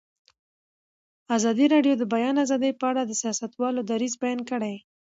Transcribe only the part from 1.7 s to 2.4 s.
راډیو د د بیان